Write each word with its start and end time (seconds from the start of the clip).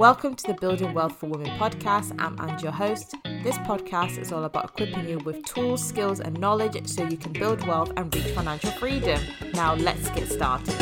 Welcome 0.00 0.34
to 0.36 0.46
the 0.46 0.54
Building 0.54 0.94
Wealth 0.94 1.16
for 1.16 1.26
Women 1.26 1.50
podcast. 1.58 2.16
I'm 2.18 2.34
Ange, 2.40 2.62
your 2.62 2.72
host. 2.72 3.14
This 3.42 3.58
podcast 3.58 4.16
is 4.16 4.32
all 4.32 4.44
about 4.44 4.70
equipping 4.70 5.06
you 5.06 5.18
with 5.18 5.44
tools, 5.44 5.86
skills, 5.86 6.20
and 6.20 6.40
knowledge 6.40 6.88
so 6.88 7.04
you 7.04 7.18
can 7.18 7.34
build 7.34 7.66
wealth 7.66 7.92
and 7.98 8.14
reach 8.14 8.28
financial 8.28 8.70
freedom. 8.70 9.20
Now, 9.52 9.74
let's 9.74 10.08
get 10.08 10.26
started. 10.26 10.74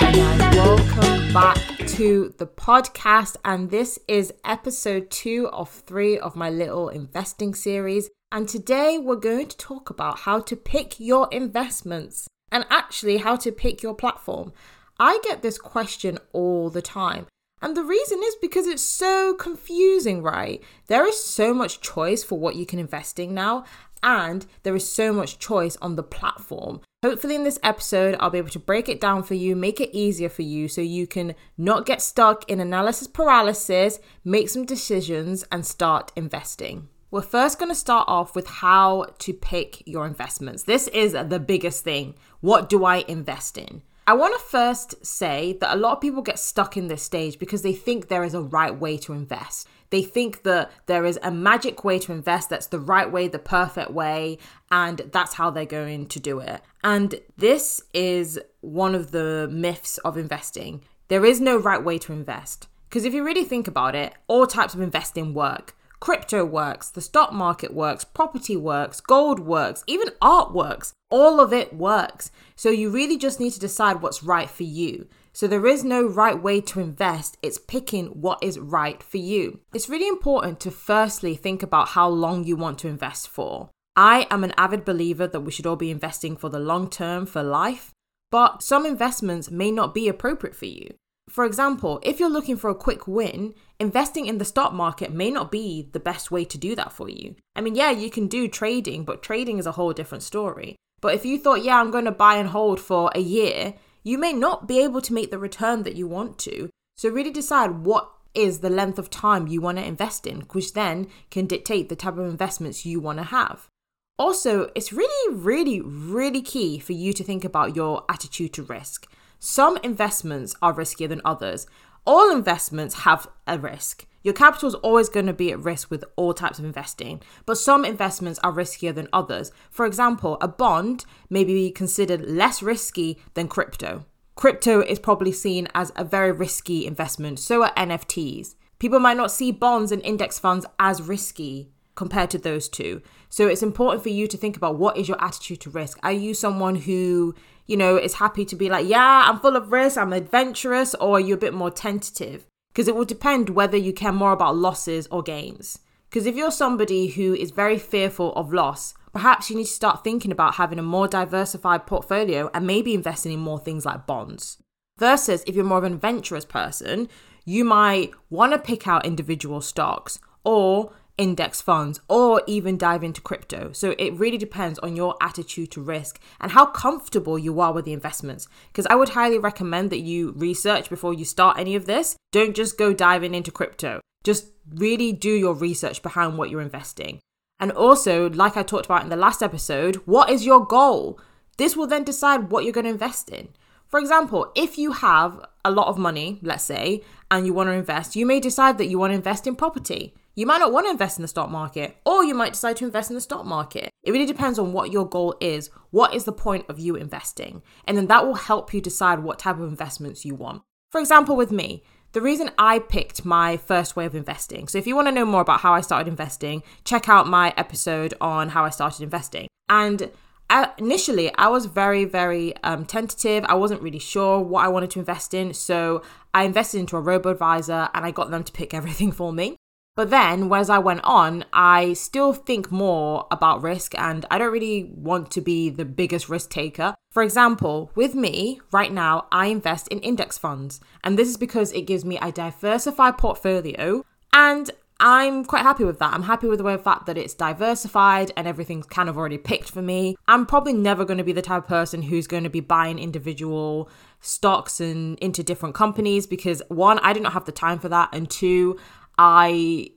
Guys, 0.00 0.56
welcome 0.56 1.34
back 1.34 1.58
to 1.88 2.32
the 2.38 2.46
podcast, 2.46 3.36
and 3.44 3.68
this 3.68 3.98
is 4.08 4.32
episode 4.46 5.10
two 5.10 5.50
of 5.52 5.68
three 5.68 6.18
of 6.18 6.36
my 6.36 6.48
little 6.48 6.88
investing 6.88 7.54
series. 7.54 8.08
And 8.32 8.48
today 8.48 8.96
we're 8.96 9.16
going 9.16 9.48
to 9.48 9.58
talk 9.58 9.90
about 9.90 10.20
how 10.20 10.40
to 10.40 10.56
pick 10.56 10.98
your 10.98 11.28
investments 11.30 12.26
and 12.50 12.64
actually 12.70 13.18
how 13.18 13.36
to 13.36 13.52
pick 13.52 13.82
your 13.82 13.94
platform. 13.94 14.54
I 14.98 15.20
get 15.24 15.42
this 15.42 15.58
question 15.58 16.18
all 16.32 16.70
the 16.70 16.82
time. 16.82 17.26
And 17.60 17.76
the 17.76 17.82
reason 17.82 18.20
is 18.22 18.36
because 18.40 18.66
it's 18.66 18.82
so 18.82 19.34
confusing, 19.34 20.22
right? 20.22 20.62
There 20.86 21.06
is 21.08 21.18
so 21.22 21.54
much 21.54 21.80
choice 21.80 22.22
for 22.22 22.38
what 22.38 22.56
you 22.56 22.66
can 22.66 22.78
invest 22.78 23.18
in 23.18 23.32
now, 23.32 23.64
and 24.02 24.44
there 24.64 24.76
is 24.76 24.88
so 24.88 25.12
much 25.12 25.38
choice 25.38 25.76
on 25.80 25.96
the 25.96 26.02
platform. 26.02 26.80
Hopefully, 27.02 27.34
in 27.34 27.44
this 27.44 27.58
episode, 27.62 28.16
I'll 28.20 28.30
be 28.30 28.38
able 28.38 28.50
to 28.50 28.58
break 28.58 28.88
it 28.88 29.00
down 29.00 29.22
for 29.22 29.34
you, 29.34 29.56
make 29.56 29.80
it 29.80 29.96
easier 29.96 30.28
for 30.28 30.42
you 30.42 30.68
so 30.68 30.82
you 30.82 31.06
can 31.06 31.34
not 31.56 31.86
get 31.86 32.02
stuck 32.02 32.48
in 32.50 32.60
analysis 32.60 33.08
paralysis, 33.08 33.98
make 34.24 34.50
some 34.50 34.66
decisions, 34.66 35.44
and 35.50 35.64
start 35.64 36.12
investing. 36.16 36.88
We're 37.10 37.22
first 37.22 37.58
going 37.58 37.70
to 37.70 37.76
start 37.76 38.08
off 38.08 38.34
with 38.34 38.46
how 38.46 39.06
to 39.20 39.32
pick 39.32 39.86
your 39.86 40.06
investments. 40.06 40.64
This 40.64 40.88
is 40.88 41.12
the 41.12 41.40
biggest 41.40 41.82
thing. 41.84 42.14
What 42.40 42.68
do 42.68 42.84
I 42.84 43.04
invest 43.08 43.56
in? 43.56 43.82
I 44.06 44.12
want 44.12 44.38
to 44.38 44.44
first 44.44 45.04
say 45.04 45.56
that 45.60 45.74
a 45.74 45.78
lot 45.78 45.94
of 45.94 46.00
people 46.00 46.20
get 46.20 46.38
stuck 46.38 46.76
in 46.76 46.88
this 46.88 47.02
stage 47.02 47.38
because 47.38 47.62
they 47.62 47.72
think 47.72 48.08
there 48.08 48.24
is 48.24 48.34
a 48.34 48.42
right 48.42 48.78
way 48.78 48.98
to 48.98 49.14
invest. 49.14 49.66
They 49.88 50.02
think 50.02 50.42
that 50.42 50.70
there 50.86 51.06
is 51.06 51.18
a 51.22 51.30
magic 51.30 51.84
way 51.84 51.98
to 52.00 52.12
invest 52.12 52.50
that's 52.50 52.66
the 52.66 52.80
right 52.80 53.10
way, 53.10 53.28
the 53.28 53.38
perfect 53.38 53.92
way, 53.92 54.38
and 54.70 54.98
that's 55.10 55.34
how 55.34 55.50
they're 55.50 55.64
going 55.64 56.06
to 56.08 56.20
do 56.20 56.40
it. 56.40 56.60
And 56.82 57.14
this 57.38 57.80
is 57.94 58.38
one 58.60 58.94
of 58.94 59.10
the 59.10 59.48
myths 59.50 59.96
of 59.98 60.18
investing. 60.18 60.84
There 61.08 61.24
is 61.24 61.40
no 61.40 61.56
right 61.56 61.82
way 61.82 61.98
to 62.00 62.12
invest. 62.12 62.68
Because 62.88 63.06
if 63.06 63.14
you 63.14 63.24
really 63.24 63.44
think 63.44 63.66
about 63.66 63.94
it, 63.94 64.14
all 64.28 64.46
types 64.46 64.74
of 64.74 64.80
investing 64.80 65.32
work. 65.32 65.74
Crypto 66.04 66.44
works, 66.44 66.90
the 66.90 67.00
stock 67.00 67.32
market 67.32 67.72
works, 67.72 68.04
property 68.04 68.58
works, 68.58 69.00
gold 69.00 69.40
works, 69.40 69.82
even 69.86 70.10
art 70.20 70.52
works. 70.52 70.92
All 71.08 71.40
of 71.40 71.50
it 71.50 71.72
works. 71.72 72.30
So 72.56 72.68
you 72.68 72.90
really 72.90 73.16
just 73.16 73.40
need 73.40 73.52
to 73.52 73.58
decide 73.58 74.02
what's 74.02 74.22
right 74.22 74.50
for 74.50 74.64
you. 74.64 75.08
So 75.32 75.46
there 75.46 75.66
is 75.66 75.82
no 75.82 76.06
right 76.06 76.38
way 76.38 76.60
to 76.60 76.80
invest, 76.80 77.38
it's 77.40 77.56
picking 77.56 78.08
what 78.08 78.38
is 78.42 78.58
right 78.58 79.02
for 79.02 79.16
you. 79.16 79.60
It's 79.72 79.88
really 79.88 80.06
important 80.06 80.60
to 80.60 80.70
firstly 80.70 81.36
think 81.36 81.62
about 81.62 81.88
how 81.88 82.10
long 82.10 82.44
you 82.44 82.54
want 82.54 82.78
to 82.80 82.88
invest 82.88 83.28
for. 83.28 83.70
I 83.96 84.26
am 84.30 84.44
an 84.44 84.52
avid 84.58 84.84
believer 84.84 85.26
that 85.26 85.40
we 85.40 85.52
should 85.52 85.66
all 85.66 85.74
be 85.74 85.90
investing 85.90 86.36
for 86.36 86.50
the 86.50 86.58
long 86.58 86.90
term, 86.90 87.24
for 87.24 87.42
life, 87.42 87.92
but 88.30 88.62
some 88.62 88.84
investments 88.84 89.50
may 89.50 89.70
not 89.70 89.94
be 89.94 90.06
appropriate 90.06 90.54
for 90.54 90.66
you. 90.66 90.92
For 91.28 91.44
example, 91.44 92.00
if 92.02 92.20
you're 92.20 92.28
looking 92.28 92.56
for 92.56 92.70
a 92.70 92.74
quick 92.74 93.08
win, 93.08 93.54
investing 93.80 94.26
in 94.26 94.38
the 94.38 94.44
stock 94.44 94.72
market 94.72 95.12
may 95.12 95.30
not 95.30 95.50
be 95.50 95.88
the 95.92 96.00
best 96.00 96.30
way 96.30 96.44
to 96.44 96.58
do 96.58 96.76
that 96.76 96.92
for 96.92 97.08
you. 97.08 97.34
I 97.56 97.60
mean, 97.60 97.74
yeah, 97.74 97.90
you 97.90 98.10
can 98.10 98.28
do 98.28 98.46
trading, 98.46 99.04
but 99.04 99.22
trading 99.22 99.58
is 99.58 99.66
a 99.66 99.72
whole 99.72 99.92
different 99.92 100.22
story. 100.22 100.76
But 101.00 101.14
if 101.14 101.24
you 101.24 101.38
thought, 101.38 101.64
yeah, 101.64 101.80
I'm 101.80 101.90
going 101.90 102.04
to 102.04 102.12
buy 102.12 102.36
and 102.36 102.48
hold 102.48 102.80
for 102.80 103.10
a 103.14 103.20
year, 103.20 103.74
you 104.02 104.18
may 104.18 104.32
not 104.32 104.68
be 104.68 104.80
able 104.80 105.00
to 105.00 105.14
make 105.14 105.30
the 105.30 105.38
return 105.38 105.82
that 105.82 105.96
you 105.96 106.06
want 106.06 106.38
to. 106.40 106.68
So, 106.96 107.08
really 107.08 107.30
decide 107.30 107.84
what 107.84 108.10
is 108.34 108.60
the 108.60 108.70
length 108.70 108.98
of 108.98 109.10
time 109.10 109.46
you 109.46 109.60
want 109.60 109.78
to 109.78 109.84
invest 109.84 110.26
in, 110.26 110.42
which 110.52 110.74
then 110.74 111.08
can 111.30 111.46
dictate 111.46 111.88
the 111.88 111.96
type 111.96 112.18
of 112.18 112.26
investments 112.26 112.84
you 112.84 113.00
want 113.00 113.18
to 113.18 113.24
have. 113.24 113.68
Also, 114.18 114.70
it's 114.74 114.92
really, 114.92 115.34
really, 115.34 115.80
really 115.80 116.42
key 116.42 116.78
for 116.78 116.92
you 116.92 117.12
to 117.12 117.24
think 117.24 117.44
about 117.44 117.74
your 117.74 118.04
attitude 118.08 118.52
to 118.52 118.62
risk. 118.62 119.08
Some 119.38 119.78
investments 119.82 120.54
are 120.62 120.74
riskier 120.74 121.08
than 121.08 121.20
others. 121.24 121.66
All 122.06 122.30
investments 122.30 123.00
have 123.00 123.26
a 123.46 123.58
risk. 123.58 124.06
Your 124.22 124.34
capital 124.34 124.68
is 124.68 124.74
always 124.76 125.10
going 125.10 125.26
to 125.26 125.34
be 125.34 125.52
at 125.52 125.62
risk 125.62 125.90
with 125.90 126.02
all 126.16 126.32
types 126.32 126.58
of 126.58 126.64
investing, 126.64 127.20
but 127.44 127.58
some 127.58 127.84
investments 127.84 128.40
are 128.42 128.52
riskier 128.52 128.94
than 128.94 129.08
others. 129.12 129.52
For 129.70 129.84
example, 129.84 130.38
a 130.40 130.48
bond 130.48 131.04
may 131.28 131.44
be 131.44 131.70
considered 131.70 132.24
less 132.26 132.62
risky 132.62 133.18
than 133.34 133.48
crypto. 133.48 134.06
Crypto 134.34 134.80
is 134.80 134.98
probably 134.98 135.30
seen 135.30 135.68
as 135.74 135.92
a 135.94 136.04
very 136.04 136.32
risky 136.32 136.86
investment, 136.86 137.38
so 137.38 137.62
are 137.62 137.74
NFTs. 137.74 138.54
People 138.78 138.98
might 138.98 139.16
not 139.16 139.30
see 139.30 139.52
bonds 139.52 139.92
and 139.92 140.02
index 140.02 140.38
funds 140.38 140.66
as 140.78 141.02
risky 141.02 141.73
compared 141.94 142.30
to 142.30 142.38
those 142.38 142.68
two. 142.68 143.02
So 143.28 143.46
it's 143.48 143.62
important 143.62 144.02
for 144.02 144.08
you 144.08 144.26
to 144.28 144.36
think 144.36 144.56
about 144.56 144.78
what 144.78 144.96
is 144.96 145.08
your 145.08 145.22
attitude 145.22 145.60
to 145.62 145.70
risk. 145.70 145.98
Are 146.02 146.12
you 146.12 146.34
someone 146.34 146.76
who 146.76 147.34
you 147.66 147.76
know, 147.76 147.96
is 147.96 148.14
happy 148.14 148.44
to 148.44 148.56
be 148.56 148.68
like, 148.68 148.86
yeah, 148.86 149.24
I'm 149.26 149.40
full 149.40 149.56
of 149.56 149.72
risk, 149.72 149.96
I'm 149.96 150.12
adventurous, 150.12 150.94
or 150.96 151.16
are 151.16 151.20
you 151.20 151.34
a 151.34 151.38
bit 151.38 151.54
more 151.54 151.70
tentative? 151.70 152.46
Because 152.72 152.88
it 152.88 152.94
will 152.94 153.04
depend 153.04 153.50
whether 153.50 153.76
you 153.76 153.92
care 153.92 154.12
more 154.12 154.32
about 154.32 154.56
losses 154.56 155.06
or 155.10 155.22
gains. 155.22 155.78
Because 156.10 156.26
if 156.26 156.36
you're 156.36 156.50
somebody 156.50 157.08
who 157.08 157.34
is 157.34 157.50
very 157.50 157.78
fearful 157.78 158.32
of 158.34 158.52
loss, 158.52 158.94
perhaps 159.12 159.48
you 159.48 159.56
need 159.56 159.64
to 159.64 159.70
start 159.70 160.04
thinking 160.04 160.30
about 160.30 160.56
having 160.56 160.78
a 160.78 160.82
more 160.82 161.08
diversified 161.08 161.86
portfolio 161.86 162.50
and 162.52 162.66
maybe 162.66 162.94
investing 162.94 163.32
in 163.32 163.40
more 163.40 163.58
things 163.58 163.86
like 163.86 164.06
bonds. 164.06 164.58
Versus 164.98 165.42
if 165.46 165.56
you're 165.56 165.64
more 165.64 165.78
of 165.78 165.84
an 165.84 165.94
adventurous 165.94 166.44
person, 166.44 167.08
you 167.44 167.64
might 167.64 168.12
want 168.30 168.52
to 168.52 168.58
pick 168.58 168.86
out 168.86 169.06
individual 169.06 169.60
stocks 169.60 170.18
or 170.44 170.92
index 171.16 171.60
funds 171.60 172.00
or 172.08 172.42
even 172.46 172.76
dive 172.76 173.04
into 173.04 173.20
crypto. 173.20 173.72
So 173.72 173.94
it 173.98 174.14
really 174.14 174.38
depends 174.38 174.78
on 174.80 174.96
your 174.96 175.16
attitude 175.20 175.70
to 175.72 175.82
risk 175.82 176.20
and 176.40 176.52
how 176.52 176.66
comfortable 176.66 177.38
you 177.38 177.60
are 177.60 177.72
with 177.72 177.84
the 177.84 177.92
investments. 177.92 178.48
Because 178.68 178.86
I 178.86 178.94
would 178.94 179.10
highly 179.10 179.38
recommend 179.38 179.90
that 179.90 180.00
you 180.00 180.32
research 180.32 180.90
before 180.90 181.14
you 181.14 181.24
start 181.24 181.58
any 181.58 181.74
of 181.76 181.86
this. 181.86 182.16
Don't 182.32 182.56
just 182.56 182.78
go 182.78 182.92
diving 182.92 183.34
into 183.34 183.50
crypto. 183.50 184.00
Just 184.24 184.48
really 184.68 185.12
do 185.12 185.30
your 185.30 185.54
research 185.54 186.02
behind 186.02 186.36
what 186.36 186.50
you're 186.50 186.60
investing. 186.60 187.20
And 187.60 187.70
also, 187.70 188.30
like 188.30 188.56
I 188.56 188.62
talked 188.62 188.86
about 188.86 189.02
in 189.02 189.10
the 189.10 189.16
last 189.16 189.42
episode, 189.42 189.96
what 190.06 190.30
is 190.30 190.44
your 190.44 190.66
goal? 190.66 191.20
This 191.56 191.76
will 191.76 191.86
then 191.86 192.02
decide 192.02 192.50
what 192.50 192.64
you're 192.64 192.72
going 192.72 192.84
to 192.84 192.90
invest 192.90 193.30
in. 193.30 193.48
For 193.86 194.00
example, 194.00 194.50
if 194.56 194.76
you 194.76 194.90
have 194.92 195.44
a 195.64 195.70
lot 195.70 195.86
of 195.86 195.96
money, 195.96 196.40
let's 196.42 196.64
say, 196.64 197.02
and 197.30 197.46
you 197.46 197.54
want 197.54 197.68
to 197.68 197.74
invest, 197.74 198.16
you 198.16 198.26
may 198.26 198.40
decide 198.40 198.76
that 198.78 198.86
you 198.86 198.98
want 198.98 199.12
to 199.12 199.16
invest 199.16 199.46
in 199.46 199.54
property. 199.54 200.14
You 200.36 200.46
might 200.46 200.58
not 200.58 200.72
want 200.72 200.86
to 200.86 200.90
invest 200.90 201.16
in 201.16 201.22
the 201.22 201.28
stock 201.28 201.48
market, 201.48 201.96
or 202.04 202.24
you 202.24 202.34
might 202.34 202.54
decide 202.54 202.76
to 202.78 202.84
invest 202.84 203.08
in 203.08 203.14
the 203.14 203.20
stock 203.20 203.46
market. 203.46 203.90
It 204.02 204.10
really 204.10 204.26
depends 204.26 204.58
on 204.58 204.72
what 204.72 204.90
your 204.90 205.08
goal 205.08 205.36
is. 205.40 205.70
What 205.90 206.12
is 206.12 206.24
the 206.24 206.32
point 206.32 206.66
of 206.68 206.78
you 206.78 206.96
investing? 206.96 207.62
And 207.86 207.96
then 207.96 208.08
that 208.08 208.26
will 208.26 208.34
help 208.34 208.74
you 208.74 208.80
decide 208.80 209.20
what 209.20 209.38
type 209.38 209.60
of 209.60 209.68
investments 209.68 210.24
you 210.24 210.34
want. 210.34 210.62
For 210.90 211.00
example, 211.00 211.36
with 211.36 211.52
me, 211.52 211.84
the 212.12 212.20
reason 212.20 212.50
I 212.58 212.80
picked 212.80 213.24
my 213.24 213.56
first 213.56 213.94
way 213.94 214.06
of 214.06 214.14
investing. 214.14 214.66
So, 214.66 214.78
if 214.78 214.86
you 214.86 214.96
want 214.96 215.06
to 215.08 215.12
know 215.12 215.24
more 215.24 215.40
about 215.40 215.60
how 215.60 215.72
I 215.72 215.80
started 215.80 216.08
investing, 216.08 216.62
check 216.84 217.08
out 217.08 217.28
my 217.28 217.54
episode 217.56 218.14
on 218.20 218.48
how 218.50 218.64
I 218.64 218.70
started 218.70 219.02
investing. 219.02 219.46
And 219.68 220.10
uh, 220.50 220.66
initially, 220.78 221.32
I 221.36 221.48
was 221.48 221.66
very, 221.66 222.04
very 222.04 222.56
um, 222.62 222.86
tentative. 222.86 223.44
I 223.48 223.54
wasn't 223.54 223.82
really 223.82 223.98
sure 223.98 224.40
what 224.40 224.64
I 224.64 224.68
wanted 224.68 224.90
to 224.92 224.98
invest 224.98 225.32
in. 225.32 225.54
So, 225.54 226.02
I 226.32 226.42
invested 226.42 226.78
into 226.78 226.96
a 226.96 227.00
robo 227.00 227.30
advisor 227.30 227.88
and 227.94 228.04
I 228.04 228.10
got 228.10 228.30
them 228.30 228.42
to 228.42 228.52
pick 228.52 228.74
everything 228.80 229.12
for 229.12 229.32
me. 229.32 229.56
But 229.96 230.10
then, 230.10 230.52
as 230.52 230.70
I 230.70 230.78
went 230.78 231.02
on, 231.04 231.44
I 231.52 231.92
still 231.92 232.32
think 232.32 232.72
more 232.72 233.28
about 233.30 233.62
risk 233.62 233.96
and 233.96 234.26
I 234.28 234.38
don't 234.38 234.52
really 234.52 234.90
want 234.92 235.30
to 235.32 235.40
be 235.40 235.70
the 235.70 235.84
biggest 235.84 236.28
risk 236.28 236.50
taker. 236.50 236.96
For 237.12 237.22
example, 237.22 237.92
with 237.94 238.16
me, 238.16 238.60
right 238.72 238.92
now, 238.92 239.28
I 239.30 239.46
invest 239.46 239.86
in 239.88 240.00
index 240.00 240.36
funds. 240.36 240.80
And 241.04 241.16
this 241.16 241.28
is 241.28 241.36
because 241.36 241.70
it 241.72 241.82
gives 241.82 242.04
me 242.04 242.18
a 242.20 242.32
diversified 242.32 243.18
portfolio 243.18 244.04
and 244.32 244.70
I'm 245.00 245.44
quite 245.44 245.62
happy 245.62 245.84
with 245.84 245.98
that. 245.98 246.12
I'm 246.12 246.22
happy 246.22 246.46
with 246.46 246.58
the 246.58 246.64
way 246.64 246.76
fact 246.76 247.06
that 247.06 247.18
it's 247.18 247.34
diversified 247.34 248.32
and 248.36 248.46
everything's 248.46 248.86
kind 248.86 249.08
of 249.08 249.18
already 249.18 249.38
picked 249.38 249.70
for 249.70 249.82
me. 249.82 250.16
I'm 250.28 250.46
probably 250.46 250.72
never 250.72 251.04
going 251.04 251.18
to 251.18 251.24
be 251.24 251.32
the 251.32 251.42
type 251.42 251.64
of 251.64 251.68
person 251.68 252.02
who's 252.02 252.26
going 252.26 252.44
to 252.44 252.50
be 252.50 252.60
buying 252.60 252.98
individual 252.98 253.88
stocks 254.20 254.80
and 254.80 255.18
into 255.18 255.42
different 255.42 255.74
companies 255.74 256.26
because 256.26 256.62
one, 256.68 256.98
I 257.00 257.12
do 257.12 257.20
not 257.20 257.32
have 257.32 257.44
the 257.44 257.52
time 257.52 257.78
for 257.78 257.88
that, 257.90 258.08
and 258.12 258.30
two, 258.30 258.78
I 259.18 259.90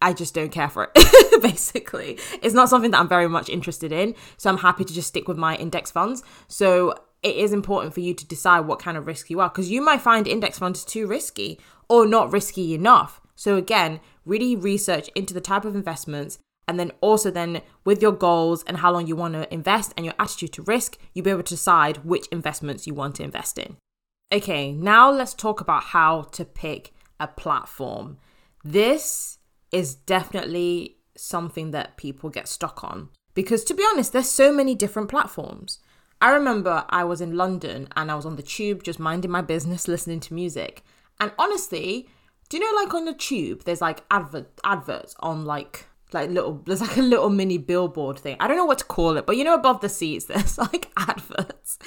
I 0.00 0.12
just 0.12 0.34
don't 0.34 0.50
care 0.50 0.68
for 0.68 0.90
it. 0.94 1.42
Basically, 1.42 2.18
it's 2.42 2.54
not 2.54 2.68
something 2.68 2.90
that 2.92 3.00
I'm 3.00 3.08
very 3.08 3.28
much 3.28 3.48
interested 3.48 3.92
in. 3.92 4.14
So 4.36 4.50
I'm 4.50 4.58
happy 4.58 4.84
to 4.84 4.94
just 4.94 5.08
stick 5.08 5.28
with 5.28 5.36
my 5.36 5.56
index 5.56 5.90
funds. 5.90 6.22
So 6.46 6.94
it 7.22 7.36
is 7.36 7.52
important 7.52 7.94
for 7.94 8.00
you 8.00 8.14
to 8.14 8.26
decide 8.26 8.60
what 8.60 8.78
kind 8.78 8.96
of 8.96 9.06
risk 9.06 9.28
you 9.28 9.40
are 9.40 9.48
because 9.48 9.70
you 9.70 9.82
might 9.82 10.00
find 10.00 10.28
index 10.28 10.58
funds 10.58 10.84
too 10.84 11.06
risky 11.06 11.58
or 11.88 12.06
not 12.06 12.32
risky 12.32 12.74
enough. 12.74 13.20
So 13.34 13.56
again, 13.56 14.00
really 14.24 14.54
research 14.54 15.10
into 15.14 15.34
the 15.34 15.40
type 15.40 15.64
of 15.64 15.74
investments 15.74 16.38
and 16.68 16.78
then 16.78 16.92
also 17.00 17.30
then 17.30 17.62
with 17.84 18.02
your 18.02 18.12
goals 18.12 18.62
and 18.64 18.78
how 18.78 18.92
long 18.92 19.06
you 19.06 19.16
want 19.16 19.34
to 19.34 19.52
invest 19.52 19.94
and 19.96 20.04
your 20.04 20.14
attitude 20.18 20.52
to 20.52 20.62
risk, 20.62 20.98
you'll 21.12 21.24
be 21.24 21.30
able 21.30 21.42
to 21.42 21.54
decide 21.54 22.04
which 22.04 22.26
investments 22.28 22.86
you 22.86 22.94
want 22.94 23.16
to 23.16 23.22
invest 23.22 23.58
in. 23.58 23.76
Okay, 24.30 24.72
now 24.72 25.10
let's 25.10 25.32
talk 25.32 25.60
about 25.60 25.84
how 25.84 26.22
to 26.22 26.44
pick 26.44 26.92
a 27.18 27.26
platform. 27.26 28.18
This 28.64 29.38
is 29.72 29.94
definitely 29.94 30.96
something 31.16 31.70
that 31.72 31.96
people 31.96 32.30
get 32.30 32.48
stuck 32.48 32.82
on 32.84 33.08
because, 33.34 33.64
to 33.64 33.74
be 33.74 33.84
honest, 33.90 34.12
there's 34.12 34.30
so 34.30 34.52
many 34.52 34.74
different 34.74 35.08
platforms. 35.08 35.78
I 36.20 36.30
remember 36.32 36.84
I 36.88 37.04
was 37.04 37.20
in 37.20 37.36
London 37.36 37.88
and 37.94 38.10
I 38.10 38.14
was 38.14 38.26
on 38.26 38.36
the 38.36 38.42
tube 38.42 38.82
just 38.82 38.98
minding 38.98 39.30
my 39.30 39.42
business, 39.42 39.88
listening 39.88 40.20
to 40.20 40.34
music. 40.34 40.82
And 41.20 41.32
honestly, 41.38 42.08
do 42.48 42.56
you 42.56 42.64
know 42.64 42.82
like 42.82 42.94
on 42.94 43.04
the 43.04 43.12
tube 43.12 43.64
there's 43.64 43.82
like 43.82 44.04
advert 44.10 44.48
adverts 44.64 45.14
on 45.20 45.44
like 45.44 45.86
like 46.12 46.30
little 46.30 46.62
there's 46.66 46.80
like 46.80 46.96
a 46.96 47.02
little 47.02 47.30
mini 47.30 47.58
billboard 47.58 48.18
thing. 48.18 48.36
I 48.40 48.48
don't 48.48 48.56
know 48.56 48.64
what 48.64 48.78
to 48.78 48.84
call 48.84 49.16
it, 49.16 49.26
but 49.26 49.36
you 49.36 49.44
know 49.44 49.54
above 49.54 49.80
the 49.80 49.88
seats 49.88 50.24
there's 50.26 50.58
like 50.58 50.90
adverts. 50.96 51.78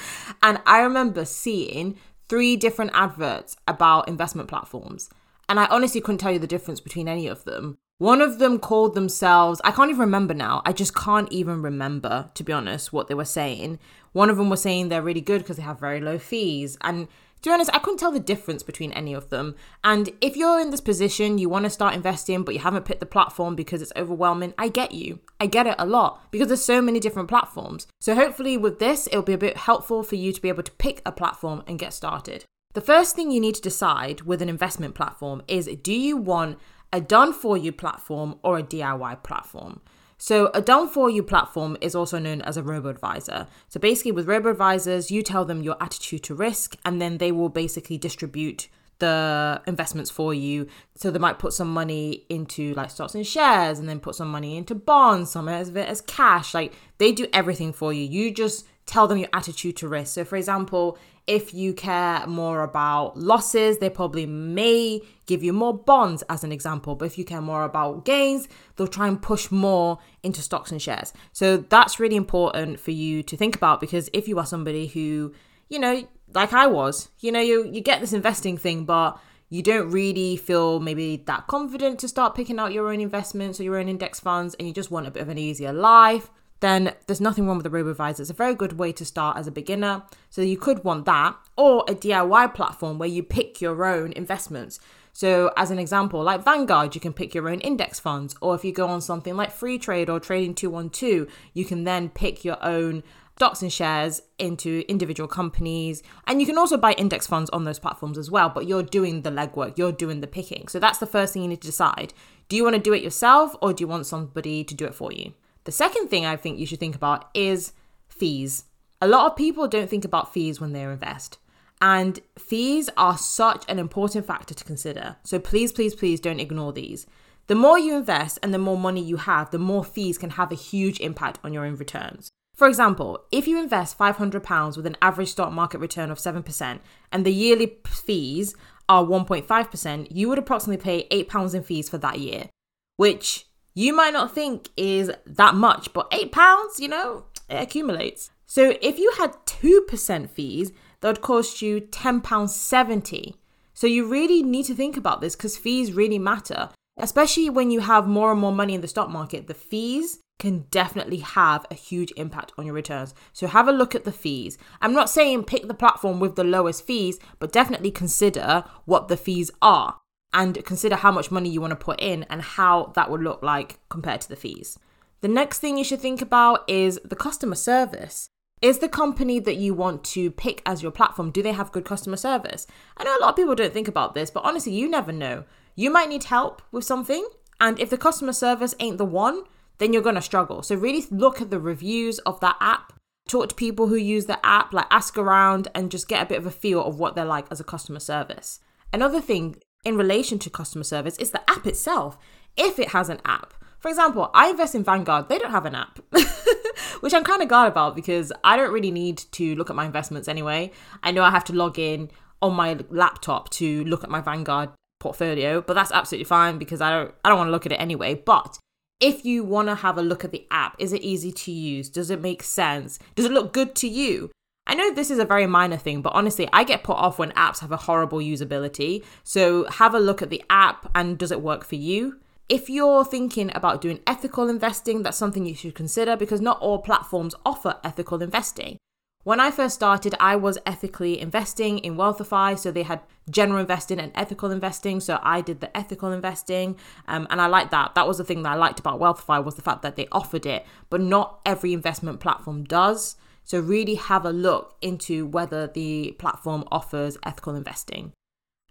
And 0.42 0.60
I 0.66 0.80
remember 0.80 1.24
seeing 1.24 1.98
three 2.28 2.56
different 2.56 2.92
adverts 2.94 3.56
about 3.68 4.08
investment 4.08 4.48
platforms. 4.48 5.10
And 5.48 5.60
I 5.60 5.66
honestly 5.66 6.00
couldn't 6.00 6.18
tell 6.18 6.32
you 6.32 6.38
the 6.38 6.46
difference 6.46 6.80
between 6.80 7.08
any 7.08 7.26
of 7.26 7.44
them. 7.44 7.78
One 7.98 8.20
of 8.20 8.38
them 8.38 8.58
called 8.58 8.94
themselves, 8.94 9.60
I 9.62 9.70
can't 9.70 9.90
even 9.90 10.00
remember 10.00 10.34
now. 10.34 10.62
I 10.64 10.72
just 10.72 10.94
can't 10.94 11.30
even 11.30 11.62
remember, 11.62 12.30
to 12.34 12.42
be 12.42 12.52
honest, 12.52 12.92
what 12.92 13.06
they 13.06 13.14
were 13.14 13.24
saying. 13.24 13.78
One 14.12 14.28
of 14.28 14.36
them 14.36 14.50
was 14.50 14.62
saying 14.62 14.88
they're 14.88 15.02
really 15.02 15.20
good 15.20 15.42
because 15.42 15.56
they 15.56 15.62
have 15.62 15.78
very 15.78 16.00
low 16.00 16.18
fees. 16.18 16.76
And 16.80 17.06
to 17.42 17.48
be 17.48 17.52
honest, 17.52 17.70
I 17.74 17.78
couldn't 17.78 17.98
tell 17.98 18.12
the 18.12 18.20
difference 18.20 18.62
between 18.62 18.92
any 18.92 19.14
of 19.14 19.30
them. 19.30 19.56
And 19.82 20.10
if 20.20 20.36
you're 20.36 20.60
in 20.60 20.70
this 20.70 20.80
position, 20.80 21.38
you 21.38 21.48
want 21.48 21.64
to 21.64 21.70
start 21.70 21.94
investing, 21.94 22.44
but 22.44 22.54
you 22.54 22.60
haven't 22.60 22.84
picked 22.84 23.00
the 23.00 23.06
platform 23.06 23.56
because 23.56 23.82
it's 23.82 23.92
overwhelming, 23.96 24.54
I 24.58 24.68
get 24.68 24.92
you. 24.92 25.20
I 25.40 25.46
get 25.46 25.66
it 25.66 25.74
a 25.78 25.86
lot 25.86 26.20
because 26.30 26.48
there's 26.48 26.64
so 26.64 26.80
many 26.80 27.00
different 27.00 27.28
platforms. 27.28 27.88
So 28.00 28.14
hopefully, 28.14 28.56
with 28.56 28.78
this, 28.78 29.08
it'll 29.08 29.22
be 29.22 29.32
a 29.32 29.38
bit 29.38 29.56
helpful 29.56 30.02
for 30.04 30.14
you 30.14 30.32
to 30.32 30.40
be 30.40 30.48
able 30.48 30.62
to 30.62 30.72
pick 30.72 31.02
a 31.04 31.12
platform 31.12 31.62
and 31.66 31.78
get 31.78 31.92
started. 31.92 32.44
The 32.74 32.80
first 32.80 33.14
thing 33.14 33.30
you 33.30 33.40
need 33.40 33.54
to 33.56 33.62
decide 33.62 34.22
with 34.22 34.40
an 34.40 34.48
investment 34.48 34.94
platform 34.94 35.42
is 35.46 35.68
do 35.82 35.92
you 35.92 36.16
want 36.16 36.58
a 36.92 37.00
done 37.00 37.32
for 37.32 37.56
you 37.56 37.72
platform 37.72 38.38
or 38.42 38.58
a 38.58 38.62
DIY 38.62 39.22
platform? 39.22 39.80
So, 40.16 40.52
a 40.54 40.62
done 40.62 40.88
for 40.88 41.10
you 41.10 41.22
platform 41.24 41.76
is 41.80 41.96
also 41.96 42.20
known 42.20 42.42
as 42.42 42.56
a 42.56 42.62
robo 42.62 42.88
advisor. 42.88 43.48
So, 43.68 43.80
basically, 43.80 44.12
with 44.12 44.28
robo 44.28 44.50
advisors, 44.50 45.10
you 45.10 45.22
tell 45.22 45.44
them 45.44 45.62
your 45.62 45.76
attitude 45.80 46.22
to 46.24 46.34
risk, 46.34 46.76
and 46.84 47.02
then 47.02 47.18
they 47.18 47.32
will 47.32 47.48
basically 47.48 47.98
distribute 47.98 48.68
the 49.02 49.60
investments 49.66 50.10
for 50.10 50.32
you. 50.32 50.68
So 50.94 51.10
they 51.10 51.18
might 51.18 51.40
put 51.40 51.52
some 51.52 51.74
money 51.74 52.24
into 52.28 52.72
like 52.74 52.88
stocks 52.88 53.16
and 53.16 53.26
shares 53.26 53.80
and 53.80 53.88
then 53.88 53.98
put 53.98 54.14
some 54.14 54.28
money 54.28 54.56
into 54.56 54.76
bonds, 54.76 55.32
some 55.32 55.48
of 55.48 55.76
it 55.76 55.88
as 55.88 56.00
cash. 56.02 56.54
Like 56.54 56.72
they 56.98 57.10
do 57.10 57.26
everything 57.32 57.72
for 57.72 57.92
you. 57.92 58.04
You 58.04 58.32
just 58.32 58.64
tell 58.86 59.08
them 59.08 59.18
your 59.18 59.28
attitude 59.32 59.76
to 59.78 59.88
risk. 59.88 60.14
So 60.14 60.24
for 60.24 60.36
example, 60.36 60.96
if 61.26 61.54
you 61.54 61.72
care 61.72 62.26
more 62.26 62.62
about 62.62 63.16
losses, 63.16 63.78
they 63.78 63.88
probably 63.88 64.26
may 64.26 65.00
give 65.26 65.42
you 65.42 65.52
more 65.52 65.72
bonds, 65.72 66.22
as 66.28 66.42
an 66.42 66.50
example. 66.50 66.94
But 66.96 67.06
if 67.06 67.16
you 67.18 67.24
care 67.24 67.40
more 67.40 67.64
about 67.64 68.04
gains, 68.04 68.48
they'll 68.76 68.88
try 68.88 69.06
and 69.06 69.22
push 69.22 69.50
more 69.50 69.98
into 70.22 70.42
stocks 70.42 70.72
and 70.72 70.82
shares. 70.82 71.12
So 71.32 71.58
that's 71.58 72.00
really 72.00 72.16
important 72.16 72.80
for 72.80 72.90
you 72.90 73.22
to 73.22 73.36
think 73.36 73.54
about 73.54 73.80
because 73.80 74.10
if 74.12 74.26
you 74.26 74.38
are 74.38 74.46
somebody 74.46 74.88
who, 74.88 75.32
you 75.68 75.78
know, 75.78 76.06
like 76.34 76.52
I 76.52 76.66
was, 76.66 77.08
you 77.20 77.30
know, 77.30 77.40
you, 77.40 77.70
you 77.70 77.80
get 77.80 78.00
this 78.00 78.12
investing 78.12 78.56
thing, 78.56 78.84
but 78.84 79.18
you 79.48 79.62
don't 79.62 79.90
really 79.90 80.36
feel 80.36 80.80
maybe 80.80 81.22
that 81.26 81.46
confident 81.46 82.00
to 82.00 82.08
start 82.08 82.34
picking 82.34 82.58
out 82.58 82.72
your 82.72 82.90
own 82.90 83.00
investments 83.00 83.60
or 83.60 83.64
your 83.64 83.78
own 83.78 83.88
index 83.88 84.18
funds 84.18 84.54
and 84.54 84.66
you 84.66 84.74
just 84.74 84.90
want 84.90 85.06
a 85.06 85.10
bit 85.10 85.22
of 85.22 85.28
an 85.28 85.38
easier 85.38 85.72
life 85.72 86.30
then 86.62 86.94
there's 87.06 87.20
nothing 87.20 87.46
wrong 87.46 87.56
with 87.56 87.64
the 87.64 87.70
robo-advisor. 87.70 88.22
It's 88.22 88.30
a 88.30 88.34
very 88.34 88.54
good 88.54 88.78
way 88.78 88.92
to 88.92 89.04
start 89.04 89.36
as 89.36 89.46
a 89.46 89.50
beginner. 89.50 90.04
So 90.30 90.40
you 90.40 90.56
could 90.56 90.84
want 90.84 91.04
that 91.04 91.36
or 91.56 91.84
a 91.88 91.94
DIY 91.94 92.54
platform 92.54 92.98
where 92.98 93.08
you 93.08 93.22
pick 93.22 93.60
your 93.60 93.84
own 93.84 94.12
investments. 94.12 94.80
So 95.12 95.52
as 95.56 95.70
an 95.70 95.78
example, 95.78 96.22
like 96.22 96.44
Vanguard, 96.44 96.94
you 96.94 97.00
can 97.00 97.12
pick 97.12 97.34
your 97.34 97.48
own 97.48 97.60
index 97.60 97.98
funds. 97.98 98.34
Or 98.40 98.54
if 98.54 98.64
you 98.64 98.72
go 98.72 98.86
on 98.86 99.00
something 99.00 99.36
like 99.36 99.52
Freetrade 99.52 100.08
or 100.08 100.20
Trading 100.20 100.54
212, 100.54 101.26
you 101.52 101.64
can 101.64 101.84
then 101.84 102.08
pick 102.08 102.44
your 102.44 102.64
own 102.64 103.02
stocks 103.36 103.60
and 103.60 103.72
shares 103.72 104.22
into 104.38 104.84
individual 104.88 105.26
companies. 105.26 106.00
And 106.28 106.40
you 106.40 106.46
can 106.46 106.56
also 106.56 106.76
buy 106.76 106.92
index 106.92 107.26
funds 107.26 107.50
on 107.50 107.64
those 107.64 107.80
platforms 107.80 108.16
as 108.16 108.30
well, 108.30 108.48
but 108.48 108.68
you're 108.68 108.84
doing 108.84 109.22
the 109.22 109.30
legwork, 109.30 109.76
you're 109.76 109.90
doing 109.90 110.20
the 110.20 110.28
picking. 110.28 110.68
So 110.68 110.78
that's 110.78 110.98
the 110.98 111.06
first 111.06 111.32
thing 111.32 111.42
you 111.42 111.48
need 111.48 111.60
to 111.60 111.66
decide. 111.66 112.14
Do 112.48 112.54
you 112.54 112.62
want 112.62 112.76
to 112.76 112.80
do 112.80 112.92
it 112.92 113.02
yourself 113.02 113.56
or 113.60 113.72
do 113.72 113.82
you 113.82 113.88
want 113.88 114.06
somebody 114.06 114.62
to 114.62 114.74
do 114.76 114.84
it 114.84 114.94
for 114.94 115.10
you? 115.10 115.32
The 115.64 115.72
second 115.72 116.08
thing 116.08 116.26
I 116.26 116.36
think 116.36 116.58
you 116.58 116.66
should 116.66 116.80
think 116.80 116.96
about 116.96 117.30
is 117.34 117.72
fees. 118.08 118.64
A 119.00 119.06
lot 119.06 119.30
of 119.30 119.36
people 119.36 119.68
don't 119.68 119.88
think 119.88 120.04
about 120.04 120.32
fees 120.32 120.60
when 120.60 120.72
they 120.72 120.82
invest. 120.82 121.38
And 121.80 122.20
fees 122.38 122.88
are 122.96 123.18
such 123.18 123.64
an 123.68 123.78
important 123.78 124.26
factor 124.26 124.54
to 124.54 124.64
consider. 124.64 125.16
So 125.24 125.38
please, 125.38 125.72
please, 125.72 125.94
please 125.94 126.20
don't 126.20 126.40
ignore 126.40 126.72
these. 126.72 127.06
The 127.48 127.56
more 127.56 127.78
you 127.78 127.96
invest 127.96 128.38
and 128.42 128.54
the 128.54 128.58
more 128.58 128.78
money 128.78 129.02
you 129.02 129.16
have, 129.16 129.50
the 129.50 129.58
more 129.58 129.82
fees 129.82 130.16
can 130.16 130.30
have 130.30 130.52
a 130.52 130.56
huge 130.56 131.00
impact 131.00 131.40
on 131.42 131.52
your 131.52 131.64
own 131.64 131.76
returns. 131.76 132.30
For 132.54 132.68
example, 132.68 133.24
if 133.32 133.48
you 133.48 133.58
invest 133.58 133.98
£500 133.98 134.76
with 134.76 134.86
an 134.86 134.96
average 135.02 135.30
stock 135.30 135.52
market 135.52 135.78
return 135.78 136.10
of 136.10 136.18
7% 136.18 136.78
and 137.10 137.26
the 137.26 137.32
yearly 137.32 137.78
fees 137.86 138.54
are 138.88 139.04
1.5%, 139.04 140.08
you 140.10 140.28
would 140.28 140.38
approximately 140.38 140.82
pay 140.82 141.24
£8 141.24 141.54
in 141.54 141.62
fees 141.62 141.88
for 141.88 141.98
that 141.98 142.20
year, 142.20 142.48
which 142.96 143.46
you 143.74 143.94
might 143.94 144.12
not 144.12 144.34
think 144.34 144.68
is 144.76 145.10
that 145.26 145.54
much, 145.54 145.92
but 145.92 146.08
eight 146.12 146.32
pounds, 146.32 146.78
you 146.78 146.88
know, 146.88 147.24
it 147.48 147.62
accumulates. 147.62 148.30
So 148.46 148.76
if 148.82 148.98
you 148.98 149.12
had 149.16 149.32
2% 149.46 150.30
fees, 150.30 150.72
that 151.00 151.08
would 151.08 151.22
cost 151.22 151.62
you 151.62 151.80
£10.70. 151.80 153.34
So 153.74 153.86
you 153.86 154.06
really 154.06 154.42
need 154.42 154.66
to 154.66 154.74
think 154.74 154.96
about 154.96 155.20
this 155.20 155.34
because 155.34 155.56
fees 155.56 155.92
really 155.92 156.18
matter, 156.18 156.68
especially 156.98 157.48
when 157.48 157.70
you 157.70 157.80
have 157.80 158.06
more 158.06 158.30
and 158.30 158.40
more 158.40 158.52
money 158.52 158.74
in 158.74 158.82
the 158.82 158.88
stock 158.88 159.08
market. 159.08 159.46
The 159.46 159.54
fees 159.54 160.18
can 160.38 160.66
definitely 160.70 161.18
have 161.18 161.64
a 161.70 161.74
huge 161.74 162.12
impact 162.16 162.52
on 162.58 162.66
your 162.66 162.74
returns. 162.74 163.14
So 163.32 163.46
have 163.46 163.68
a 163.68 163.72
look 163.72 163.94
at 163.94 164.04
the 164.04 164.12
fees. 164.12 164.58
I'm 164.80 164.92
not 164.92 165.08
saying 165.08 165.44
pick 165.44 165.66
the 165.66 165.74
platform 165.74 166.20
with 166.20 166.36
the 166.36 166.44
lowest 166.44 166.86
fees, 166.86 167.18
but 167.38 167.52
definitely 167.52 167.90
consider 167.90 168.64
what 168.84 169.08
the 169.08 169.16
fees 169.16 169.50
are 169.62 170.01
and 170.32 170.64
consider 170.64 170.96
how 170.96 171.12
much 171.12 171.30
money 171.30 171.48
you 171.48 171.60
want 171.60 171.72
to 171.72 171.76
put 171.76 172.00
in 172.00 172.24
and 172.24 172.42
how 172.42 172.92
that 172.94 173.10
would 173.10 173.22
look 173.22 173.42
like 173.42 173.78
compared 173.88 174.20
to 174.22 174.28
the 174.28 174.36
fees. 174.36 174.78
The 175.20 175.28
next 175.28 175.60
thing 175.60 175.78
you 175.78 175.84
should 175.84 176.00
think 176.00 176.20
about 176.20 176.68
is 176.68 176.98
the 177.04 177.16
customer 177.16 177.54
service. 177.54 178.28
Is 178.60 178.78
the 178.78 178.88
company 178.88 179.40
that 179.40 179.56
you 179.56 179.74
want 179.74 180.04
to 180.04 180.30
pick 180.30 180.62
as 180.64 180.82
your 180.82 180.92
platform, 180.92 181.30
do 181.30 181.42
they 181.42 181.52
have 181.52 181.72
good 181.72 181.84
customer 181.84 182.16
service? 182.16 182.66
I 182.96 183.04
know 183.04 183.16
a 183.16 183.20
lot 183.20 183.30
of 183.30 183.36
people 183.36 183.56
don't 183.56 183.72
think 183.72 183.88
about 183.88 184.14
this, 184.14 184.30
but 184.30 184.44
honestly, 184.44 184.72
you 184.72 184.88
never 184.88 185.12
know. 185.12 185.44
You 185.74 185.90
might 185.90 186.08
need 186.08 186.24
help 186.24 186.62
with 186.70 186.84
something, 186.84 187.26
and 187.60 187.78
if 187.80 187.90
the 187.90 187.98
customer 187.98 188.32
service 188.32 188.74
ain't 188.78 188.98
the 188.98 189.04
one, 189.04 189.42
then 189.78 189.92
you're 189.92 190.02
going 190.02 190.14
to 190.14 190.22
struggle. 190.22 190.62
So 190.62 190.76
really 190.76 191.04
look 191.10 191.40
at 191.40 191.50
the 191.50 191.58
reviews 191.58 192.20
of 192.20 192.38
that 192.40 192.56
app, 192.60 192.92
talk 193.28 193.48
to 193.48 193.54
people 193.54 193.88
who 193.88 193.96
use 193.96 194.26
the 194.26 194.44
app, 194.46 194.72
like 194.72 194.86
ask 194.90 195.18
around 195.18 195.68
and 195.74 195.90
just 195.90 196.06
get 196.06 196.22
a 196.22 196.26
bit 196.26 196.38
of 196.38 196.46
a 196.46 196.50
feel 196.50 196.84
of 196.84 197.00
what 197.00 197.16
they're 197.16 197.24
like 197.24 197.46
as 197.50 197.58
a 197.58 197.64
customer 197.64 198.00
service. 198.00 198.60
Another 198.92 199.20
thing 199.20 199.56
in 199.84 199.96
relation 199.96 200.38
to 200.40 200.50
customer 200.50 200.84
service 200.84 201.16
is 201.18 201.30
the 201.30 201.50
app 201.50 201.66
itself. 201.66 202.18
If 202.56 202.78
it 202.78 202.88
has 202.88 203.08
an 203.08 203.20
app, 203.24 203.54
for 203.78 203.88
example, 203.88 204.30
I 204.32 204.50
invest 204.50 204.74
in 204.74 204.84
Vanguard, 204.84 205.28
they 205.28 205.38
don't 205.38 205.50
have 205.50 205.66
an 205.66 205.74
app, 205.74 205.98
which 207.00 207.12
I'm 207.12 207.24
kind 207.24 207.42
of 207.42 207.48
glad 207.48 207.66
about 207.66 207.96
because 207.96 208.32
I 208.44 208.56
don't 208.56 208.72
really 208.72 208.92
need 208.92 209.18
to 209.32 209.56
look 209.56 209.70
at 209.70 209.76
my 209.76 209.84
investments 209.84 210.28
anyway. 210.28 210.70
I 211.02 211.10
know 211.10 211.24
I 211.24 211.30
have 211.30 211.44
to 211.46 211.52
log 211.52 211.78
in 211.78 212.10
on 212.40 212.54
my 212.54 212.78
laptop 212.90 213.50
to 213.50 213.84
look 213.84 214.04
at 214.04 214.10
my 214.10 214.20
Vanguard 214.20 214.70
portfolio, 215.00 215.60
but 215.60 215.74
that's 215.74 215.90
absolutely 215.90 216.24
fine 216.26 216.58
because 216.58 216.80
I 216.80 216.90
don't 216.90 217.14
I 217.24 217.28
don't 217.28 217.38
want 217.38 217.48
to 217.48 217.52
look 217.52 217.66
at 217.66 217.72
it 217.72 217.80
anyway. 217.80 218.14
But 218.14 218.58
if 219.00 219.24
you 219.24 219.42
want 219.42 219.66
to 219.66 219.74
have 219.74 219.98
a 219.98 220.02
look 220.02 220.24
at 220.24 220.30
the 220.30 220.46
app, 220.52 220.76
is 220.78 220.92
it 220.92 221.02
easy 221.02 221.32
to 221.32 221.50
use? 221.50 221.88
Does 221.88 222.08
it 222.08 222.20
make 222.20 222.44
sense? 222.44 223.00
Does 223.16 223.26
it 223.26 223.32
look 223.32 223.52
good 223.52 223.74
to 223.76 223.88
you? 223.88 224.30
I 224.72 224.74
know 224.74 224.90
this 224.90 225.10
is 225.10 225.18
a 225.18 225.26
very 225.26 225.46
minor 225.46 225.76
thing, 225.76 226.00
but 226.00 226.14
honestly, 226.14 226.48
I 226.50 226.64
get 226.64 226.82
put 226.82 226.96
off 226.96 227.18
when 227.18 227.30
apps 227.32 227.60
have 227.60 227.72
a 227.72 227.76
horrible 227.76 228.20
usability. 228.20 229.04
So 229.22 229.66
have 229.68 229.92
a 229.94 230.00
look 230.00 230.22
at 230.22 230.30
the 230.30 230.42
app 230.48 230.90
and 230.94 231.18
does 231.18 231.30
it 231.30 231.42
work 231.42 231.62
for 231.62 231.74
you? 231.74 232.20
If 232.48 232.70
you're 232.70 233.04
thinking 233.04 233.52
about 233.54 233.82
doing 233.82 234.00
ethical 234.06 234.48
investing, 234.48 235.02
that's 235.02 235.18
something 235.18 235.44
you 235.44 235.54
should 235.54 235.74
consider 235.74 236.16
because 236.16 236.40
not 236.40 236.58
all 236.60 236.78
platforms 236.78 237.34
offer 237.44 237.80
ethical 237.84 238.22
investing. 238.22 238.78
When 239.24 239.40
I 239.40 239.50
first 239.50 239.74
started, 239.74 240.14
I 240.18 240.36
was 240.36 240.56
ethically 240.64 241.20
investing 241.20 241.76
in 241.76 241.96
Wealthify. 241.96 242.58
So 242.58 242.72
they 242.72 242.84
had 242.84 243.00
general 243.28 243.60
investing 243.60 244.00
and 244.00 244.10
ethical 244.14 244.50
investing. 244.50 245.00
So 245.00 245.20
I 245.22 245.42
did 245.42 245.60
the 245.60 245.76
ethical 245.76 246.12
investing. 246.12 246.78
Um, 247.06 247.26
and 247.28 247.42
I 247.42 247.46
liked 247.46 247.72
that. 247.72 247.94
That 247.94 248.08
was 248.08 248.16
the 248.16 248.24
thing 248.24 248.42
that 248.44 248.52
I 248.52 248.54
liked 248.54 248.80
about 248.80 248.98
Wealthify 248.98 249.44
was 249.44 249.56
the 249.56 249.60
fact 249.60 249.82
that 249.82 249.96
they 249.96 250.08
offered 250.10 250.46
it, 250.46 250.64
but 250.88 251.02
not 251.02 251.40
every 251.44 251.74
investment 251.74 252.20
platform 252.20 252.64
does. 252.64 253.16
So, 253.44 253.60
really 253.60 253.96
have 253.96 254.24
a 254.24 254.30
look 254.30 254.76
into 254.80 255.26
whether 255.26 255.66
the 255.66 256.16
platform 256.18 256.64
offers 256.70 257.18
ethical 257.24 257.54
investing. 257.54 258.12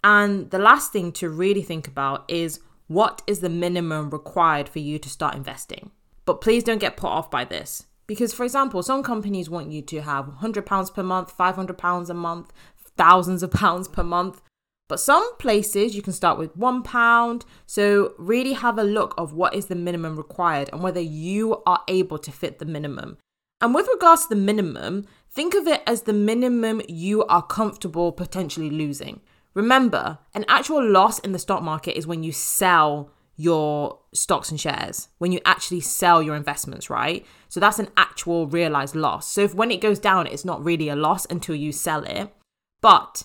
And 0.04 0.50
the 0.50 0.60
last 0.60 0.92
thing 0.92 1.12
to 1.14 1.30
really 1.30 1.62
think 1.62 1.88
about 1.88 2.26
is 2.30 2.60
what 2.88 3.22
is 3.28 3.40
the 3.40 3.50
minimum 3.50 4.10
required 4.10 4.68
for 4.68 4.80
you 4.80 5.00
to 5.00 5.10
start 5.10 5.36
investing? 5.36 5.92
But 6.26 6.42
please 6.42 6.64
don't 6.64 6.80
get 6.80 6.98
put 6.98 7.10
off 7.10 7.32
by 7.32 7.46
this. 7.46 7.86
Because, 8.08 8.34
for 8.34 8.44
example, 8.44 8.84
some 8.84 9.04
companies 9.04 9.50
want 9.50 9.72
you 9.72 9.82
to 9.84 10.02
have 10.02 10.26
£100 10.26 10.94
per 10.94 11.04
month, 11.04 11.38
£500 11.38 12.10
a 12.10 12.14
month, 12.14 12.52
thousands 12.98 13.44
of 13.44 13.52
pounds 13.64 13.88
per 13.88 14.04
month. 14.04 14.42
But 14.90 15.00
some 15.00 15.38
places 15.38 15.96
you 15.96 16.02
can 16.02 16.12
start 16.12 16.38
with 16.38 16.58
one 16.58 16.84
pound. 16.84 17.46
So 17.66 18.14
really 18.18 18.52
have 18.52 18.78
a 18.78 18.84
look 18.84 19.14
of 19.18 19.34
what 19.34 19.54
is 19.54 19.68
the 19.68 19.76
minimum 19.76 20.18
required 20.18 20.70
and 20.74 20.84
whether 20.84 21.00
you 21.00 21.64
are 21.66 21.82
able 21.88 22.18
to 22.18 22.32
fit 22.32 22.60
the 22.60 22.66
minimum. 22.66 23.18
And 23.62 23.76
with 23.76 23.88
regards 23.94 24.24
to 24.24 24.30
the 24.30 24.42
minimum, 24.42 25.06
think 25.30 25.54
of 25.54 25.68
it 25.68 25.84
as 25.86 26.04
the 26.04 26.14
minimum 26.14 26.82
you 26.88 27.24
are 27.26 27.44
comfortable 27.44 28.12
potentially 28.12 28.70
losing. 28.70 29.22
Remember, 29.54 30.20
an 30.34 30.46
actual 30.48 30.84
loss 30.84 31.20
in 31.20 31.32
the 31.32 31.40
stock 31.40 31.62
market 31.62 31.98
is 31.98 32.08
when 32.08 32.24
you 32.24 32.32
sell 32.32 33.12
your 33.36 34.00
stocks 34.14 34.52
and 34.52 34.60
shares, 34.60 35.10
when 35.18 35.32
you 35.32 35.40
actually 35.46 35.82
sell 35.82 36.22
your 36.22 36.36
investments, 36.36 36.90
right? 36.90 37.26
So 37.50 37.60
that's 37.60 37.80
an 37.80 37.90
actual 37.98 38.48
realized 38.48 38.96
loss. 38.96 39.28
So 39.28 39.42
if 39.42 39.54
when 39.56 39.72
it 39.72 39.82
goes 39.82 40.00
down, 40.00 40.28
it's 40.28 40.46
not 40.46 40.64
really 40.64 40.90
a 40.90 40.96
loss 40.96 41.26
until 41.30 41.56
you 41.56 41.72
sell 41.72 42.04
it. 42.04 42.34
But 42.82 43.24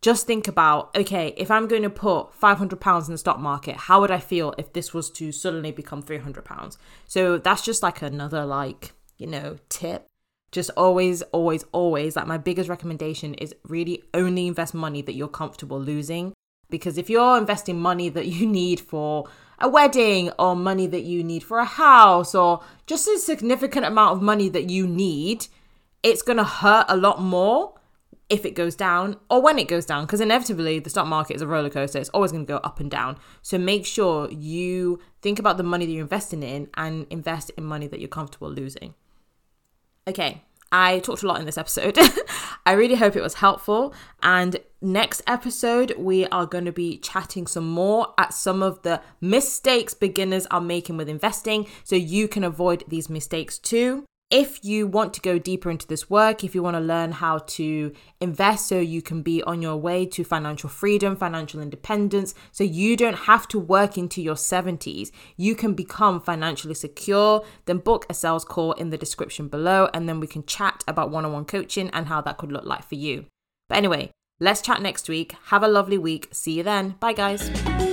just 0.00 0.26
think 0.26 0.48
about 0.48 0.94
okay, 0.96 1.32
if 1.36 1.50
I'm 1.50 1.68
going 1.68 1.82
to 1.82 1.90
put 1.90 2.34
500 2.34 2.80
pounds 2.80 3.08
in 3.08 3.14
the 3.14 3.18
stock 3.18 3.38
market, 3.38 3.76
how 3.76 4.00
would 4.00 4.10
I 4.10 4.18
feel 4.18 4.54
if 4.58 4.72
this 4.72 4.92
was 4.92 5.10
to 5.10 5.32
suddenly 5.32 5.70
become 5.70 6.02
300 6.02 6.44
pounds? 6.44 6.76
So 7.06 7.38
that's 7.38 7.62
just 7.62 7.82
like 7.82 8.02
another 8.02 8.44
like, 8.44 8.92
you 9.22 9.28
know, 9.28 9.56
tip. 9.68 10.08
Just 10.50 10.70
always, 10.76 11.22
always, 11.22 11.64
always, 11.72 12.16
like 12.16 12.26
my 12.26 12.36
biggest 12.36 12.68
recommendation 12.68 13.34
is 13.34 13.54
really 13.64 14.02
only 14.12 14.48
invest 14.48 14.74
money 14.74 15.00
that 15.00 15.14
you're 15.14 15.28
comfortable 15.28 15.80
losing. 15.80 16.34
Because 16.68 16.98
if 16.98 17.08
you're 17.08 17.38
investing 17.38 17.80
money 17.80 18.08
that 18.10 18.26
you 18.26 18.46
need 18.60 18.80
for 18.80 19.28
a 19.60 19.68
wedding 19.68 20.30
or 20.38 20.56
money 20.56 20.88
that 20.88 21.04
you 21.04 21.22
need 21.22 21.44
for 21.44 21.58
a 21.58 21.64
house 21.64 22.34
or 22.34 22.62
just 22.86 23.06
a 23.06 23.18
significant 23.18 23.86
amount 23.86 24.16
of 24.16 24.22
money 24.22 24.48
that 24.48 24.68
you 24.68 24.86
need, 24.86 25.46
it's 26.02 26.22
going 26.22 26.38
to 26.38 26.44
hurt 26.44 26.86
a 26.88 26.96
lot 26.96 27.22
more 27.22 27.74
if 28.28 28.46
it 28.46 28.54
goes 28.54 28.74
down 28.74 29.16
or 29.28 29.42
when 29.42 29.58
it 29.58 29.68
goes 29.68 29.84
down 29.84 30.04
because 30.04 30.20
inevitably 30.20 30.78
the 30.78 30.88
stock 30.88 31.06
market 31.06 31.36
is 31.36 31.42
a 31.42 31.46
roller 31.46 31.68
coaster 31.68 31.98
it's 31.98 32.08
always 32.10 32.32
going 32.32 32.46
to 32.46 32.50
go 32.50 32.56
up 32.58 32.80
and 32.80 32.90
down 32.90 33.18
so 33.42 33.58
make 33.58 33.84
sure 33.84 34.30
you 34.30 34.98
think 35.20 35.38
about 35.38 35.58
the 35.58 35.62
money 35.62 35.84
that 35.84 35.92
you're 35.92 36.00
investing 36.00 36.42
in 36.42 36.66
and 36.74 37.06
invest 37.10 37.50
in 37.58 37.64
money 37.64 37.86
that 37.86 38.00
you're 38.00 38.08
comfortable 38.08 38.50
losing 38.50 38.94
okay 40.06 40.42
I 40.72 41.00
talked 41.00 41.22
a 41.22 41.26
lot 41.26 41.38
in 41.38 41.44
this 41.44 41.58
episode. 41.58 41.98
I 42.66 42.72
really 42.72 42.94
hope 42.94 43.14
it 43.14 43.22
was 43.22 43.34
helpful. 43.34 43.92
And 44.22 44.56
next 44.80 45.20
episode, 45.26 45.94
we 45.98 46.26
are 46.28 46.46
going 46.46 46.64
to 46.64 46.72
be 46.72 46.96
chatting 46.96 47.46
some 47.46 47.68
more 47.68 48.14
at 48.16 48.32
some 48.32 48.62
of 48.62 48.80
the 48.80 49.02
mistakes 49.20 49.92
beginners 49.92 50.46
are 50.46 50.62
making 50.62 50.96
with 50.96 51.10
investing 51.10 51.66
so 51.84 51.94
you 51.94 52.26
can 52.26 52.42
avoid 52.42 52.84
these 52.88 53.10
mistakes 53.10 53.58
too 53.58 54.06
if 54.32 54.64
you 54.64 54.86
want 54.86 55.12
to 55.12 55.20
go 55.20 55.38
deeper 55.38 55.70
into 55.70 55.86
this 55.86 56.08
work, 56.08 56.42
if 56.42 56.54
you 56.54 56.62
want 56.62 56.74
to 56.74 56.80
learn 56.80 57.12
how 57.12 57.36
to 57.36 57.92
invest 58.18 58.66
so 58.66 58.80
you 58.80 59.02
can 59.02 59.20
be 59.20 59.42
on 59.42 59.60
your 59.60 59.76
way 59.76 60.06
to 60.06 60.24
financial 60.24 60.70
freedom, 60.70 61.14
financial 61.14 61.60
independence, 61.60 62.34
so 62.50 62.64
you 62.64 62.96
don't 62.96 63.18
have 63.30 63.46
to 63.48 63.58
work 63.58 63.98
into 63.98 64.22
your 64.22 64.34
70s, 64.34 65.10
you 65.36 65.54
can 65.54 65.74
become 65.74 66.18
financially 66.18 66.72
secure, 66.72 67.44
then 67.66 67.76
book 67.76 68.06
a 68.08 68.14
sales 68.14 68.44
call 68.44 68.72
in 68.72 68.88
the 68.88 68.96
description 68.96 69.48
below 69.48 69.90
and 69.92 70.08
then 70.08 70.18
we 70.18 70.26
can 70.26 70.44
chat 70.46 70.82
about 70.88 71.10
one 71.10 71.26
on 71.26 71.32
one 71.34 71.44
coaching 71.44 71.90
and 71.90 72.06
how 72.06 72.22
that 72.22 72.38
could 72.38 72.50
look 72.50 72.64
like 72.64 72.84
for 72.84 72.94
you. 72.94 73.26
But 73.68 73.76
anyway, 73.76 74.10
let's 74.40 74.62
chat 74.62 74.80
next 74.80 75.10
week. 75.10 75.34
Have 75.48 75.62
a 75.62 75.68
lovely 75.68 75.98
week. 75.98 76.28
See 76.32 76.52
you 76.52 76.62
then. 76.62 76.96
Bye, 77.00 77.12
guys. 77.12 77.91